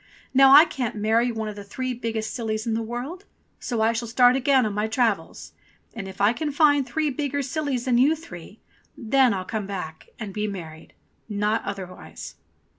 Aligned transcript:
Now 0.33 0.51
I 0.51 0.65
can't 0.65 0.95
marry 0.95 1.31
one 1.31 1.47
of 1.47 1.55
the 1.55 1.63
three 1.63 1.93
biggest 1.93 2.33
sillies 2.33 2.65
in 2.65 2.73
the 2.73 2.81
world. 2.81 3.25
So 3.59 3.81
I 3.83 3.93
shall 3.93 4.07
start 4.07 4.35
again 4.35 4.65
on 4.65 4.73
my 4.73 4.87
travels, 4.87 5.53
and 5.93 6.07
if 6.07 6.19
I 6.19 6.33
can 6.33 6.51
find 6.51 6.87
three 6.87 7.11
bigger 7.11 7.43
sillies 7.43 7.85
than 7.85 7.99
you 7.99 8.15
three, 8.15 8.61
then 8.97 9.31
I'm 9.31 9.45
come 9.45 9.67
back 9.67 10.09
and 10.17 10.33
be 10.33 10.47
married— 10.47 10.93
not 11.45 11.63
otherwise." 11.65 12.33